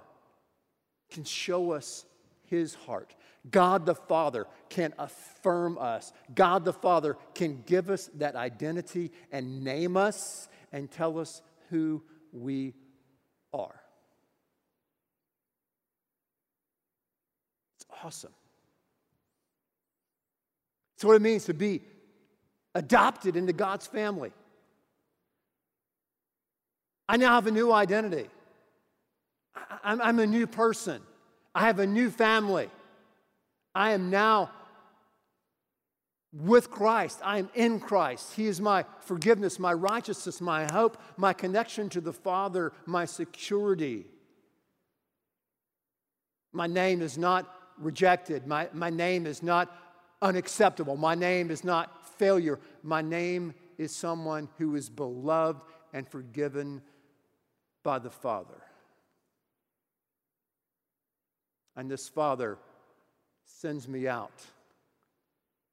can 1.10 1.24
show 1.24 1.72
us 1.72 2.04
his 2.46 2.74
heart. 2.74 3.14
God 3.50 3.86
the 3.86 3.94
Father 3.94 4.46
can 4.68 4.92
affirm 4.98 5.78
us. 5.78 6.12
God 6.34 6.64
the 6.64 6.72
Father 6.72 7.16
can 7.34 7.62
give 7.66 7.88
us 7.88 8.10
that 8.16 8.34
identity 8.34 9.12
and 9.30 9.62
name 9.62 9.96
us 9.96 10.48
and 10.72 10.90
tell 10.90 11.18
us 11.18 11.40
who 11.70 12.02
we 12.32 12.74
are. 13.52 13.80
Awesome. 18.04 18.32
It's 20.96 21.04
what 21.04 21.16
it 21.16 21.22
means 21.22 21.46
to 21.46 21.54
be 21.54 21.80
adopted 22.74 23.36
into 23.36 23.52
God's 23.52 23.86
family. 23.86 24.32
I 27.08 27.16
now 27.16 27.34
have 27.34 27.46
a 27.46 27.50
new 27.50 27.72
identity. 27.72 28.28
I'm, 29.82 30.00
I'm, 30.00 30.18
a 30.18 30.26
new 30.26 30.46
person. 30.46 31.00
I 31.54 31.62
have 31.66 31.78
a 31.78 31.86
new 31.86 32.10
family. 32.10 32.70
I 33.74 33.92
am 33.92 34.10
now 34.10 34.50
with 36.32 36.70
Christ. 36.70 37.18
I 37.24 37.38
am 37.38 37.50
in 37.54 37.80
Christ. 37.80 38.34
He 38.34 38.46
is 38.46 38.60
my 38.60 38.84
forgiveness, 39.00 39.58
my 39.58 39.72
righteousness, 39.72 40.40
my 40.40 40.70
hope, 40.70 41.00
my 41.16 41.32
connection 41.32 41.88
to 41.90 42.00
the 42.00 42.12
Father, 42.12 42.72
my 42.86 43.04
security. 43.04 44.06
My 46.52 46.66
name 46.66 47.02
is 47.02 47.18
not 47.18 47.48
rejected. 47.80 48.46
My, 48.46 48.68
my 48.72 48.90
name 48.90 49.26
is 49.26 49.42
not 49.42 49.74
unacceptable. 50.22 50.96
My 50.96 51.14
name 51.14 51.50
is 51.50 51.64
not 51.64 52.06
failure. 52.18 52.58
My 52.82 53.02
name 53.02 53.54
is 53.78 53.94
someone 53.94 54.48
who 54.58 54.76
is 54.76 54.88
beloved 54.88 55.62
and 55.92 56.06
forgiven 56.06 56.82
by 57.82 57.98
the 57.98 58.10
Father. 58.10 58.62
And 61.76 61.90
this 61.90 62.08
Father 62.08 62.58
sends 63.44 63.88
me 63.88 64.06
out 64.06 64.44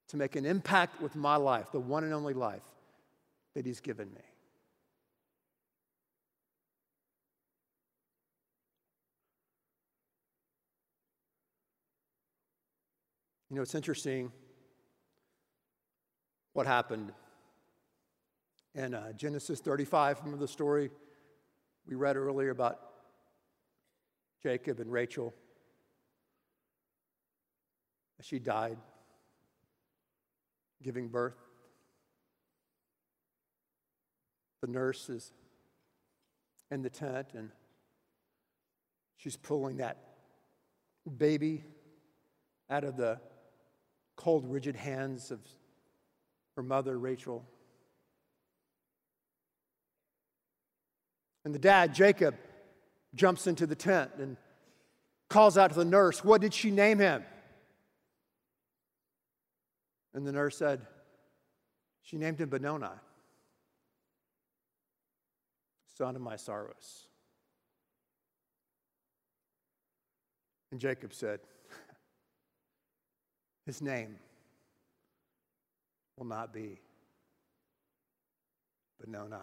to 0.08 0.16
make 0.16 0.36
an 0.36 0.46
impact 0.46 1.02
with 1.02 1.14
my 1.14 1.36
life, 1.36 1.70
the 1.70 1.78
one 1.78 2.02
and 2.04 2.14
only 2.14 2.32
life 2.32 2.62
that 3.54 3.66
He's 3.66 3.80
given 3.80 4.08
me. 4.14 4.22
You 13.50 13.56
know, 13.56 13.62
it's 13.62 13.74
interesting 13.74 14.30
what 16.52 16.66
happened 16.66 17.12
in 18.74 18.92
uh, 18.92 19.12
Genesis 19.12 19.60
35. 19.60 20.18
Remember 20.18 20.38
the 20.38 20.46
story 20.46 20.90
we 21.86 21.94
read 21.94 22.16
earlier 22.16 22.50
about 22.50 22.78
Jacob 24.42 24.80
and 24.80 24.92
Rachel? 24.92 25.34
She 28.20 28.38
died 28.38 28.76
giving 30.82 31.08
birth. 31.08 31.38
The 34.60 34.66
nurse 34.66 35.08
is 35.08 35.32
in 36.70 36.82
the 36.82 36.90
tent 36.90 37.28
and 37.34 37.50
she's 39.16 39.36
pulling 39.36 39.78
that 39.78 39.96
baby 41.16 41.64
out 42.68 42.84
of 42.84 42.96
the 42.96 43.18
cold, 44.18 44.44
rigid 44.50 44.76
hands 44.76 45.30
of 45.30 45.38
her 46.56 46.62
mother, 46.62 46.98
Rachel. 46.98 47.46
And 51.44 51.54
the 51.54 51.58
dad, 51.58 51.94
Jacob, 51.94 52.34
jumps 53.14 53.46
into 53.46 53.64
the 53.64 53.76
tent 53.76 54.10
and 54.18 54.36
calls 55.30 55.56
out 55.56 55.70
to 55.70 55.76
the 55.76 55.84
nurse, 55.84 56.24
What 56.24 56.40
did 56.40 56.52
she 56.52 56.70
name 56.70 56.98
him? 56.98 57.24
And 60.12 60.26
the 60.26 60.32
nurse 60.32 60.58
said, 60.58 60.80
She 62.02 62.18
named 62.18 62.40
him 62.40 62.48
Benoni, 62.48 62.88
son 65.96 66.16
of 66.16 66.22
my 66.22 66.34
sorrows. 66.34 67.06
And 70.72 70.80
Jacob 70.80 71.14
said, 71.14 71.40
His 73.68 73.82
name 73.82 74.16
will 76.16 76.24
not 76.24 76.54
be 76.54 76.80
Benoni, 78.98 79.36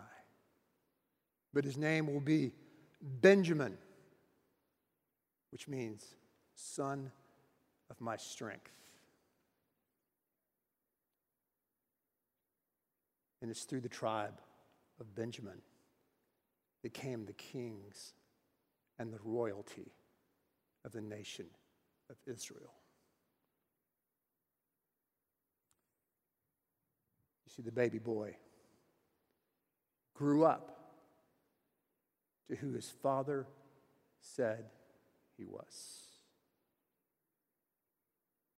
but 1.53 1.63
his 1.63 1.77
name 1.77 2.11
will 2.11 2.21
be 2.21 2.51
Benjamin, 2.99 3.77
which 5.51 5.67
means 5.67 6.15
son 6.55 7.11
of 7.91 8.01
my 8.01 8.17
strength. 8.17 8.71
And 13.43 13.51
it's 13.51 13.65
through 13.65 13.81
the 13.81 13.89
tribe 13.89 14.41
of 14.99 15.13
Benjamin 15.13 15.61
that 16.81 16.95
came 16.95 17.27
the 17.27 17.33
kings 17.33 18.13
and 18.97 19.13
the 19.13 19.19
royalty 19.23 19.91
of 20.83 20.93
the 20.93 21.01
nation 21.01 21.45
of 22.09 22.15
Israel. 22.25 22.73
See, 27.55 27.61
the 27.61 27.71
baby 27.71 27.99
boy 27.99 28.35
grew 30.13 30.43
up 30.43 30.71
to 32.47 32.55
who 32.55 32.73
his 32.73 32.89
father 33.01 33.47
said 34.19 34.65
he 35.37 35.45
was. 35.45 36.04